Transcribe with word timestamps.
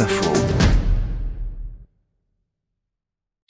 Info. 0.00 0.32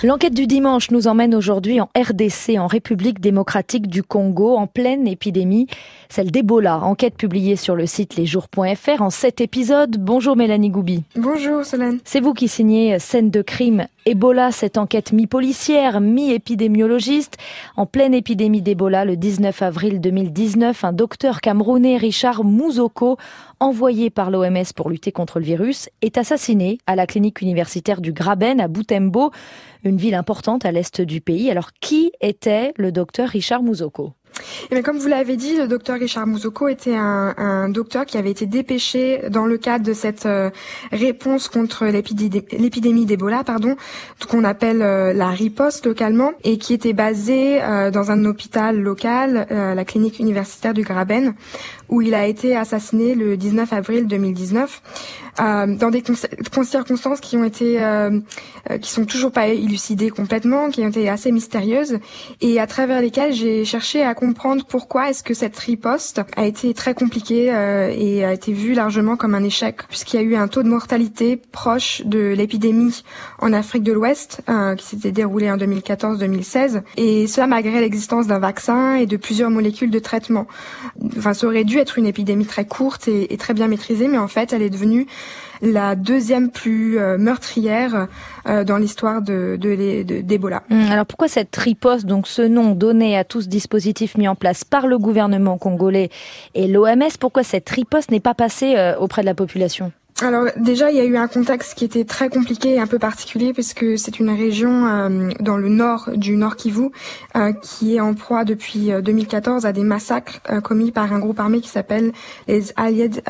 L'enquête 0.02 0.34
du 0.34 0.46
dimanche 0.46 0.90
nous 0.90 1.06
emmène 1.06 1.34
aujourd'hui 1.34 1.80
en 1.80 1.88
RDC, 1.96 2.58
en 2.58 2.66
République 2.66 3.20
démocratique 3.20 3.86
du 3.86 4.02
Congo, 4.02 4.56
en 4.56 4.66
pleine 4.66 5.06
épidémie, 5.06 5.66
celle 6.10 6.30
d'Ebola. 6.30 6.80
Enquête 6.80 7.16
publiée 7.16 7.56
sur 7.56 7.74
le 7.74 7.86
site 7.86 8.16
lesjours.fr 8.16 9.00
en 9.00 9.08
sept 9.08 9.40
épisodes. 9.40 9.96
Bonjour 9.98 10.36
Mélanie 10.36 10.68
Goubi. 10.68 11.04
Bonjour 11.16 11.64
Solène. 11.64 12.00
C'est 12.04 12.20
vous 12.20 12.34
qui 12.34 12.48
signez 12.48 12.98
Scène 12.98 13.30
de 13.30 13.40
crime 13.40 13.86
Ebola, 14.06 14.52
cette 14.52 14.76
enquête 14.76 15.12
mi-policière, 15.12 16.02
mi-épidémiologiste. 16.02 17.38
En 17.74 17.86
pleine 17.86 18.12
épidémie 18.12 18.60
d'Ebola, 18.60 19.06
le 19.06 19.16
19 19.16 19.62
avril 19.62 19.98
2019, 19.98 20.84
un 20.84 20.92
docteur 20.92 21.40
camerounais, 21.40 21.96
Richard 21.96 22.44
Mouzoko, 22.44 23.16
envoyé 23.60 24.10
par 24.10 24.30
l'OMS 24.30 24.72
pour 24.76 24.90
lutter 24.90 25.10
contre 25.10 25.38
le 25.38 25.46
virus, 25.46 25.88
est 26.02 26.18
assassiné 26.18 26.76
à 26.86 26.96
la 26.96 27.06
clinique 27.06 27.40
universitaire 27.40 28.02
du 28.02 28.12
Graben 28.12 28.60
à 28.60 28.68
Boutembo, 28.68 29.30
une 29.84 29.96
ville 29.96 30.14
importante 30.14 30.66
à 30.66 30.72
l'est 30.72 31.00
du 31.00 31.22
pays. 31.22 31.50
Alors, 31.50 31.70
qui 31.80 32.12
était 32.20 32.74
le 32.76 32.92
docteur 32.92 33.30
Richard 33.30 33.62
Mouzoko? 33.62 34.12
Et 34.70 34.82
comme 34.82 34.98
vous 34.98 35.08
l'avez 35.08 35.36
dit, 35.36 35.56
le 35.56 35.68
docteur 35.68 35.98
Richard 35.98 36.26
Mouzoko 36.26 36.68
était 36.68 36.96
un, 36.96 37.34
un, 37.36 37.68
docteur 37.68 38.06
qui 38.06 38.18
avait 38.18 38.30
été 38.30 38.46
dépêché 38.46 39.22
dans 39.30 39.46
le 39.46 39.58
cadre 39.58 39.84
de 39.84 39.92
cette 39.92 40.26
euh, 40.26 40.50
réponse 40.92 41.48
contre 41.48 41.86
l'épidémie 41.86 43.06
d'Ebola, 43.06 43.44
pardon, 43.44 43.76
qu'on 44.28 44.44
appelle 44.44 44.82
euh, 44.82 45.12
la 45.12 45.28
riposte 45.28 45.86
localement, 45.86 46.32
et 46.42 46.58
qui 46.58 46.74
était 46.74 46.92
basé 46.92 47.62
euh, 47.62 47.90
dans 47.90 48.10
un 48.10 48.24
hôpital 48.24 48.80
local, 48.80 49.46
la 49.50 49.84
clinique 49.84 50.18
universitaire 50.18 50.74
du 50.74 50.82
Graben, 50.82 51.34
où 51.88 52.02
il 52.02 52.14
a 52.14 52.26
été 52.26 52.56
assassiné 52.56 53.14
le 53.14 53.36
19 53.36 53.72
avril 53.72 54.06
2019, 54.06 54.82
dans 55.38 55.90
des 55.90 56.02
circonstances 56.64 57.20
qui 57.20 57.36
ont 57.36 57.44
été, 57.44 57.80
qui 58.80 58.90
sont 58.90 59.04
toujours 59.04 59.32
pas 59.32 59.48
élucidées 59.48 60.10
complètement, 60.10 60.70
qui 60.70 60.82
ont 60.82 60.88
été 60.88 61.08
assez 61.08 61.32
mystérieuses, 61.32 61.98
et 62.40 62.60
à 62.60 62.66
travers 62.66 63.00
lesquelles 63.00 63.32
j'ai 63.32 63.64
cherché 63.64 64.02
à 64.02 64.14
comprendre 64.14 64.64
pourquoi 64.64 65.10
est-ce 65.10 65.22
que 65.22 65.34
cette 65.34 65.56
riposte 65.56 66.20
a 66.36 66.46
été 66.46 66.74
très 66.74 66.94
compliquée 66.94 67.52
euh, 67.52 67.92
et 67.96 68.24
a 68.24 68.32
été 68.32 68.52
vue 68.52 68.74
largement 68.74 69.16
comme 69.16 69.34
un 69.34 69.44
échec, 69.44 69.86
puisqu'il 69.88 70.16
y 70.16 70.18
a 70.18 70.22
eu 70.22 70.36
un 70.36 70.48
taux 70.48 70.62
de 70.62 70.68
mortalité 70.68 71.40
proche 71.52 72.02
de 72.04 72.34
l'épidémie 72.36 73.02
en 73.38 73.52
Afrique 73.52 73.82
de 73.82 73.92
l'Ouest, 73.92 74.42
euh, 74.48 74.74
qui 74.74 74.86
s'était 74.86 75.12
déroulé 75.12 75.50
en 75.50 75.56
2014-2016, 75.56 76.82
et 76.96 77.26
cela 77.26 77.46
malgré 77.46 77.80
l'existence 77.80 78.26
d'un 78.26 78.38
vaccin 78.38 78.96
et 78.96 79.06
de 79.06 79.16
plusieurs 79.16 79.50
molécules 79.50 79.90
de 79.90 79.98
traitement. 79.98 80.46
Enfin, 81.16 81.34
ça 81.34 81.46
aurait 81.46 81.64
dû 81.64 81.78
être 81.78 81.98
une 81.98 82.06
épidémie 82.06 82.46
très 82.46 82.66
courte 82.66 83.08
et, 83.08 83.32
et 83.32 83.36
très 83.36 83.54
bien 83.54 83.68
maîtrisée, 83.68 84.08
mais 84.08 84.18
en 84.18 84.28
fait, 84.28 84.52
elle 84.52 84.62
est 84.62 84.70
devenue 84.70 85.06
la 85.62 85.94
deuxième 85.96 86.50
plus 86.50 86.98
euh, 86.98 87.18
meurtrière 87.18 88.08
euh, 88.46 88.64
dans 88.64 88.76
l'histoire 88.76 89.22
de, 89.22 89.56
d'Ebola. 90.22 90.62
Hum, 90.70 90.90
alors 90.90 91.06
pourquoi 91.06 91.28
cette 91.28 91.54
riposte, 91.56 92.06
donc 92.06 92.26
ce 92.26 92.42
nom 92.42 92.72
donné 92.72 93.16
à 93.16 93.24
tout 93.24 93.40
ce 93.40 93.48
dispositif 93.48 94.16
mis 94.16 94.28
en 94.28 94.34
place 94.34 94.64
par 94.64 94.86
le 94.86 94.98
gouvernement 94.98 95.58
congolais 95.58 96.10
et 96.54 96.66
l'OMS, 96.66 97.16
pourquoi 97.18 97.42
cette 97.42 97.68
riposte 97.68 98.10
n'est 98.10 98.20
pas 98.20 98.34
passée 98.34 98.74
euh, 98.76 98.96
auprès 98.98 99.22
de 99.22 99.26
la 99.26 99.34
population? 99.34 99.92
Alors 100.22 100.44
déjà, 100.56 100.92
il 100.92 100.96
y 100.96 101.00
a 101.00 101.04
eu 101.04 101.16
un 101.16 101.26
contexte 101.26 101.74
qui 101.74 101.84
était 101.84 102.04
très 102.04 102.28
compliqué 102.28 102.74
et 102.74 102.78
un 102.78 102.86
peu 102.86 103.00
particulier 103.00 103.52
puisque 103.52 103.98
c'est 103.98 104.20
une 104.20 104.30
région 104.30 104.86
euh, 104.86 105.30
dans 105.40 105.56
le 105.56 105.68
nord 105.68 106.08
du 106.14 106.36
Nord 106.36 106.54
Kivu 106.54 106.90
euh, 107.34 107.52
qui 107.52 107.96
est 107.96 108.00
en 108.00 108.14
proie 108.14 108.44
depuis 108.44 108.92
2014 109.02 109.64
euh, 109.64 109.68
à 109.68 109.72
des 109.72 109.82
massacres 109.82 110.40
commis 110.62 110.92
par 110.92 111.12
un 111.12 111.18
groupe 111.18 111.40
armé 111.40 111.60
qui 111.60 111.68
s'appelle 111.68 112.12
les 112.46 112.72
Allied 112.76 113.24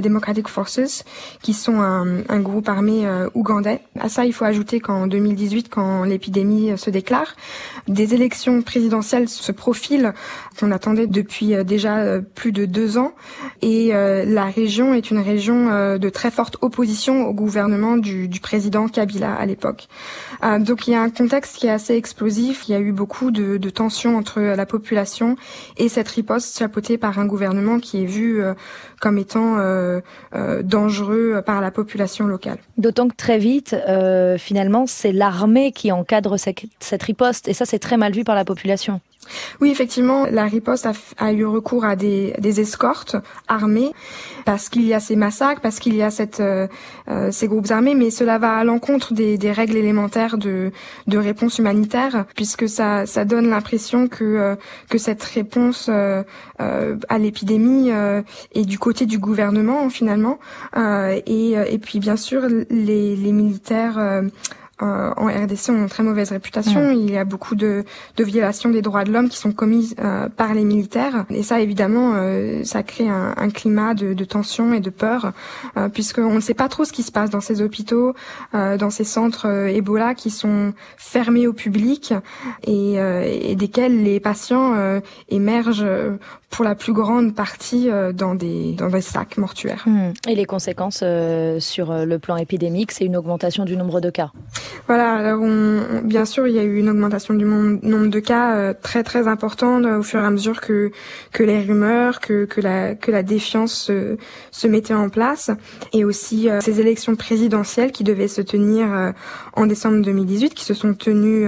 Democratic 0.00 0.46
Forces, 0.46 1.04
qui 1.42 1.54
sont 1.54 1.80
un, 1.80 2.22
un 2.28 2.40
groupe 2.40 2.68
armé 2.68 3.08
ougandais. 3.34 3.80
À 3.98 4.08
ça, 4.08 4.24
il 4.24 4.32
faut 4.32 4.44
ajouter 4.44 4.78
qu'en 4.78 5.08
2018, 5.08 5.68
quand 5.68 6.04
l'épidémie 6.04 6.78
se 6.78 6.90
déclare, 6.90 7.34
des 7.88 8.14
élections 8.14 8.62
présidentielles 8.62 9.28
se 9.28 9.50
profilent 9.50 10.12
qu'on 10.60 10.70
attendait 10.70 11.06
depuis 11.06 11.64
déjà 11.64 12.20
plus 12.20 12.52
de 12.52 12.64
deux 12.64 12.96
ans 12.96 13.12
et 13.62 13.92
la 13.92 14.44
région 14.44 14.94
est 14.94 15.10
une 15.10 15.18
région 15.18 15.98
de 15.98 16.08
très 16.08 16.27
forte 16.30 16.56
opposition 16.60 17.26
au 17.26 17.32
gouvernement 17.32 17.96
du, 17.96 18.28
président 18.40 18.88
Kabila 18.88 19.34
à 19.34 19.46
l'époque. 19.46 19.88
Euh, 20.44 20.58
donc 20.58 20.86
il 20.86 20.92
y 20.92 20.94
a 20.94 21.02
un 21.02 21.10
contexte 21.10 21.56
qui 21.56 21.66
est 21.66 21.70
assez 21.70 21.94
explosif. 21.94 22.68
Il 22.68 22.72
y 22.72 22.74
a 22.74 22.80
eu 22.80 22.92
beaucoup 22.92 23.30
de, 23.30 23.58
tensions 23.70 24.16
entre 24.16 24.40
la 24.40 24.66
population 24.66 25.36
et 25.76 25.88
cette 25.88 26.08
riposte 26.08 26.58
chapeautée 26.58 26.96
par 26.96 27.18
un 27.18 27.26
gouvernement 27.26 27.78
qui 27.80 28.02
est 28.02 28.06
vu 28.06 28.42
euh, 28.42 28.54
comme 29.00 29.18
étant 29.18 29.58
euh, 29.58 30.00
dangereux 30.62 31.42
par 31.44 31.60
la 31.60 31.70
population 31.70 32.26
locale. 32.26 32.58
D'autant 32.78 33.08
que 33.08 33.14
très 33.14 33.38
vite, 33.38 33.76
finalement, 34.38 34.86
c'est 34.86 35.12
l'armée 35.12 35.72
qui 35.72 35.92
encadre 35.92 36.38
cette, 36.38 36.62
cette 36.80 37.02
riposte 37.02 37.48
et 37.48 37.52
ça 37.52 37.64
c'est 37.66 37.78
très 37.78 37.96
mal 37.96 38.12
vu 38.12 38.24
par 38.24 38.34
la 38.34 38.44
population. 38.44 39.00
Oui, 39.60 39.70
effectivement, 39.70 40.26
la 40.30 40.44
riposte 40.44 40.88
a, 41.18 41.32
eu 41.32 41.44
recours 41.44 41.84
à 41.84 41.96
des, 41.96 42.60
escortes 42.60 43.16
armées 43.48 43.92
parce 44.44 44.68
qu'il 44.68 44.84
y 44.84 44.94
a 44.94 45.00
ces 45.00 45.16
massacres, 45.16 45.60
parce 45.60 45.80
qu'il 45.80 45.94
y 45.94 46.02
a 46.02 46.10
cette, 46.10 46.40
euh, 46.40 46.66
euh, 47.08 47.30
ces 47.30 47.48
groupes 47.48 47.70
armés, 47.70 47.94
mais 47.94 48.10
cela 48.10 48.38
va 48.38 48.56
à 48.56 48.64
l'encontre 48.64 49.12
des, 49.12 49.36
règles 49.52 49.76
élémentaires 49.76 50.38
de, 50.38 50.70
de 51.06 51.18
réponse 51.18 51.58
humanitaire, 51.58 52.24
puisque 52.34 52.68
ça, 52.68 53.06
ça 53.06 53.24
donne 53.24 53.48
l'impression 53.48 54.08
que, 54.08 54.24
euh, 54.24 54.56
que 54.88 54.98
cette 54.98 55.22
réponse 55.22 55.90
à 56.58 57.18
l'épidémie 57.18 57.90
est 58.54 58.64
du 58.64 58.78
côté 58.78 59.06
du 59.06 59.18
gouvernement 59.18 59.88
finalement, 59.90 60.38
et, 60.76 61.52
et 61.52 61.78
puis 61.78 61.98
bien 61.98 62.16
sûr 62.16 62.42
les, 62.70 63.16
les 63.16 63.32
militaires 63.32 64.22
euh, 64.80 65.12
en 65.16 65.26
RDC 65.26 65.70
ont 65.70 65.78
une 65.78 65.88
très 65.88 66.02
mauvaise 66.02 66.30
réputation. 66.30 66.90
Il 66.92 67.10
y 67.10 67.16
a 67.16 67.24
beaucoup 67.24 67.56
de, 67.56 67.84
de, 68.16 68.24
violations 68.24 68.70
des 68.70 68.80
droits 68.80 69.02
de 69.02 69.12
l'homme 69.12 69.28
qui 69.28 69.36
sont 69.36 69.52
commises 69.52 69.96
euh, 69.98 70.28
par 70.28 70.54
les 70.54 70.62
militaires. 70.64 71.24
Et 71.30 71.42
ça, 71.42 71.60
évidemment, 71.60 72.12
euh, 72.14 72.62
ça 72.62 72.84
crée 72.84 73.08
un, 73.08 73.34
un 73.36 73.50
climat 73.50 73.94
de, 73.94 74.14
de, 74.14 74.24
tension 74.24 74.72
et 74.72 74.80
de 74.80 74.90
peur, 74.90 75.32
puisqu'on 75.94 76.34
ne 76.34 76.40
sait 76.40 76.54
pas 76.54 76.68
trop 76.68 76.84
ce 76.84 76.92
qui 76.92 77.02
se 77.02 77.10
passe 77.10 77.30
dans 77.30 77.40
ces 77.40 77.62
hôpitaux, 77.62 78.14
dans 78.52 78.90
ces 78.90 79.04
centres 79.04 79.46
Ebola 79.46 80.14
qui 80.14 80.30
sont 80.30 80.74
fermés 80.96 81.46
au 81.46 81.52
public 81.52 82.12
et, 82.66 82.94
et 82.94 83.54
desquels 83.56 84.02
les 84.02 84.20
patients 84.20 85.00
émergent 85.30 85.86
pour 86.50 86.64
la 86.64 86.74
plus 86.74 86.92
grande 86.92 87.34
partie 87.34 87.88
dans 88.12 88.34
des, 88.34 88.72
dans 88.72 88.88
des 88.88 89.00
sacs 89.00 89.38
mortuaires. 89.38 89.84
Hmm. 89.86 90.12
Et 90.28 90.34
les 90.34 90.44
conséquences 90.44 91.02
sur 91.58 91.92
le 91.92 92.18
plan 92.18 92.36
épidémique, 92.36 92.92
c'est 92.92 93.04
une 93.06 93.16
augmentation 93.16 93.64
du 93.64 93.76
nombre 93.76 94.00
de 94.00 94.10
cas 94.10 94.30
voilà, 94.86 95.14
alors 95.14 95.42
on, 95.42 96.00
bien 96.02 96.24
sûr, 96.24 96.46
il 96.46 96.54
y 96.54 96.58
a 96.58 96.62
eu 96.62 96.76
une 96.78 96.88
augmentation 96.88 97.34
du 97.34 97.44
nombre 97.44 98.08
de 98.08 98.20
cas 98.20 98.56
euh, 98.56 98.74
très 98.80 99.02
très 99.02 99.28
importante 99.28 99.84
euh, 99.84 99.98
au 99.98 100.02
fur 100.02 100.20
et 100.20 100.24
à 100.24 100.30
mesure 100.30 100.60
que 100.60 100.90
que 101.32 101.42
les 101.42 101.60
rumeurs, 101.62 102.20
que 102.20 102.44
que 102.44 102.60
la 102.60 102.94
que 102.94 103.10
la 103.10 103.22
défiance 103.22 103.72
se, 103.72 104.16
se 104.50 104.66
mettait 104.66 104.94
en 104.94 105.08
place, 105.08 105.50
et 105.92 106.04
aussi 106.04 106.48
euh, 106.48 106.60
ces 106.60 106.80
élections 106.80 107.16
présidentielles 107.16 107.92
qui 107.92 108.04
devaient 108.04 108.28
se 108.28 108.40
tenir 108.40 109.12
en 109.54 109.66
décembre 109.66 110.02
2018, 110.02 110.54
qui 110.54 110.64
se 110.64 110.74
sont 110.74 110.94
tenues 110.94 111.46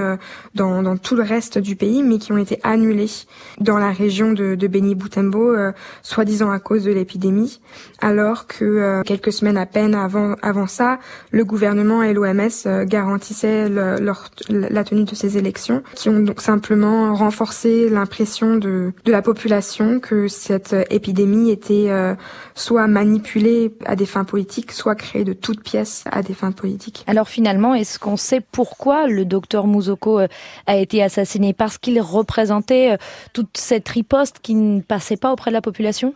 dans 0.55 0.83
dans 0.83 0.97
tout 0.97 1.17
le 1.17 1.23
reste 1.23 1.59
du 1.59 1.77
pays, 1.77 2.03
mais 2.03 2.19
qui 2.19 2.33
ont 2.33 2.39
été 2.39 2.59
annulées 2.63 3.11
dans 3.59 3.79
la 3.79 3.91
région 3.91 4.33
de, 4.33 4.55
de 4.55 4.67
Beni 4.67 4.95
Boutembo, 4.95 5.55
soi-disant 6.03 6.51
à 6.51 6.59
cause 6.59 6.85
de 6.85 6.93
l'épidémie, 6.93 7.61
alors 8.01 8.47
que 8.47 9.03
quelques 9.05 9.33
semaines 9.33 9.57
à 9.57 9.67
peine 9.67 9.95
avant 9.95 10.35
avant 10.43 10.67
ça, 10.67 10.99
le 11.31 11.45
gouvernement 11.45 12.03
et 12.03 12.13
l'OMS 12.13 12.85
garantissent 12.85 13.10
leur, 13.19 14.31
la 14.49 14.85
tenue 14.85 15.05
de 15.05 15.15
ces 15.15 15.39
élections, 15.39 15.83
qui 15.95 16.09
ont 16.09 16.21
donc 16.21 16.41
simplement 16.41 17.15
renforcé 17.15 17.89
l'impression 17.89 18.57
de, 18.57 18.93
de 19.05 19.13
la 19.13 19.23
population 19.23 20.01
que 20.01 20.29
cette 20.29 20.75
épidémie 20.91 21.51
était 21.51 21.87
euh, 21.89 22.15
soit 22.55 22.87
manipulée 22.87 23.73
à 23.85 23.97
des 23.97 24.07
fins 24.07 24.25
politiques, 24.25 24.73
soit 24.73 24.95
créée 24.95 25.25
de 25.25 25.33
toutes 25.33 25.63
pièces 25.63 26.05
à 26.11 26.23
des 26.23 26.35
fins 26.35 26.53
politiques. 26.53 27.05
Alors 27.07 27.29
finalement, 27.29 27.75
est-ce 27.75 27.99
qu'on 27.99 28.17
sait 28.17 28.41
pourquoi 28.41 29.07
le 29.07 29.25
docteur 29.25 29.67
Mouzoko 29.67 30.21
euh, 30.21 30.29
a 30.67 30.77
été 30.77 31.03
assassiné? 31.03 31.53
Parce 31.53 31.79
qu'il 31.79 32.01
représentait 32.01 32.93
euh, 32.93 32.97
toute 33.33 33.57
cette 33.57 33.89
riposte 33.89 34.39
qui 34.43 34.55
ne 34.55 34.81
passait 34.81 35.17
pas 35.17 35.33
auprès 35.33 35.51
de 35.51 35.55
la 35.55 35.63
population? 35.63 36.15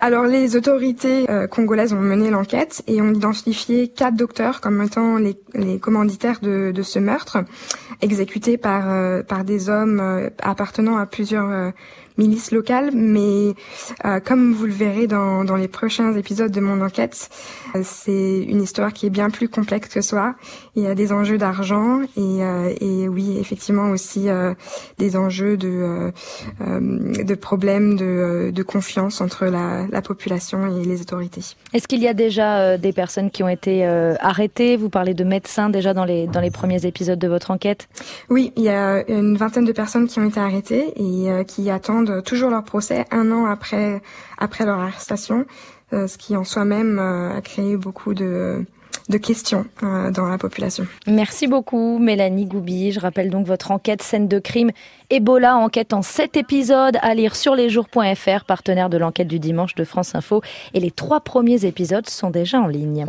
Alors 0.00 0.24
les 0.24 0.56
autorités 0.56 1.26
congolaises 1.50 1.92
ont 1.92 2.00
mené 2.00 2.30
l'enquête 2.30 2.82
et 2.86 3.00
ont 3.00 3.12
identifié 3.12 3.88
quatre 3.88 4.16
docteurs 4.16 4.60
comme 4.60 4.82
étant 4.82 5.16
les, 5.16 5.36
les 5.54 5.78
commanditaires 5.78 6.33
de, 6.40 6.72
de 6.74 6.82
ce 6.82 6.98
meurtre, 6.98 7.38
exécuté 8.00 8.56
par, 8.56 8.90
euh, 8.90 9.22
par 9.22 9.44
des 9.44 9.68
hommes 9.68 10.00
euh, 10.00 10.30
appartenant 10.42 10.96
à 10.96 11.06
plusieurs 11.06 11.50
euh, 11.50 11.70
milices 12.16 12.50
locales, 12.52 12.90
mais 12.94 13.54
comme 14.24 14.52
vous 14.52 14.66
le 14.66 14.72
verrez 14.72 15.06
dans, 15.06 15.44
dans 15.44 15.56
les 15.56 15.68
prochains 15.68 16.14
épisodes 16.14 16.50
de 16.50 16.60
mon 16.60 16.80
enquête, 16.80 17.28
c'est 17.82 18.38
une 18.42 18.62
histoire 18.62 18.92
qui 18.92 19.06
est 19.06 19.10
bien 19.10 19.30
plus 19.30 19.48
complexe 19.48 19.88
que 19.88 20.00
soi. 20.00 20.34
Il 20.76 20.82
y 20.82 20.86
a 20.86 20.94
des 20.94 21.12
enjeux 21.12 21.38
d'argent 21.38 22.00
et, 22.16 22.38
et 22.80 23.08
oui, 23.08 23.36
effectivement 23.38 23.90
aussi 23.90 24.28
des 24.98 25.16
enjeux 25.16 25.56
de, 25.56 26.12
de 26.60 27.34
problèmes 27.34 27.96
de, 27.96 28.50
de 28.54 28.62
confiance 28.62 29.20
entre 29.20 29.46
la, 29.46 29.86
la 29.90 30.02
population 30.02 30.80
et 30.80 30.84
les 30.84 31.00
autorités. 31.00 31.42
Est-ce 31.72 31.88
qu'il 31.88 32.02
y 32.02 32.08
a 32.08 32.14
déjà 32.14 32.78
des 32.78 32.92
personnes 32.92 33.30
qui 33.30 33.42
ont 33.42 33.48
été 33.48 33.84
arrêtées? 33.84 34.76
Vous 34.76 34.88
parlez 34.90 35.14
de 35.14 35.24
médecins 35.24 35.70
déjà 35.70 35.94
dans 35.94 36.04
les, 36.04 36.26
dans 36.26 36.40
les 36.40 36.50
premiers 36.50 36.86
épisodes 36.86 37.18
de 37.18 37.28
votre 37.28 37.50
enquête 37.50 37.88
Oui, 38.30 38.52
il 38.56 38.62
y 38.64 38.68
a 38.68 39.08
une 39.08 39.36
vingtaine 39.36 39.64
de 39.64 39.72
personnes 39.72 40.06
qui 40.06 40.18
ont 40.18 40.28
été 40.28 40.40
arrêtées 40.40 40.92
et 40.96 41.30
euh, 41.30 41.44
qui 41.44 41.70
attendent 41.70 42.03
toujours 42.24 42.50
leur 42.50 42.64
procès 42.64 43.04
un 43.10 43.30
an 43.30 43.46
après, 43.46 44.02
après 44.38 44.64
leur 44.64 44.78
arrestation, 44.78 45.46
euh, 45.92 46.06
ce 46.06 46.18
qui 46.18 46.36
en 46.36 46.44
soi-même 46.44 46.98
euh, 46.98 47.36
a 47.36 47.40
créé 47.40 47.76
beaucoup 47.76 48.14
de 48.14 48.64
de 49.08 49.18
questions 49.18 49.66
dans 49.82 50.26
la 50.26 50.38
population. 50.38 50.86
Merci 51.06 51.46
beaucoup 51.46 51.98
Mélanie 51.98 52.46
Goubi. 52.46 52.90
Je 52.90 53.00
rappelle 53.00 53.28
donc 53.28 53.46
votre 53.46 53.70
enquête 53.70 54.02
scène 54.02 54.28
de 54.28 54.38
crime 54.38 54.70
Ebola, 55.10 55.56
enquête 55.56 55.92
en 55.92 56.00
sept 56.00 56.36
épisodes 56.36 56.96
à 57.02 57.14
lire 57.14 57.36
sur 57.36 57.54
lesjours.fr, 57.54 58.44
partenaire 58.46 58.88
de 58.88 58.96
l'enquête 58.96 59.28
du 59.28 59.38
dimanche 59.38 59.74
de 59.74 59.84
France 59.84 60.14
Info. 60.14 60.40
Et 60.72 60.80
les 60.80 60.90
trois 60.90 61.20
premiers 61.20 61.66
épisodes 61.66 62.08
sont 62.08 62.30
déjà 62.30 62.58
en 62.58 62.66
ligne. 62.66 63.02